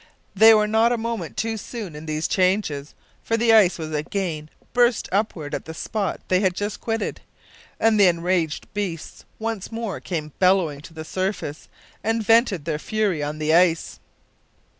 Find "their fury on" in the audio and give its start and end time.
12.65-13.37